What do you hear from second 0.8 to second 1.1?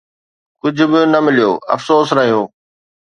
به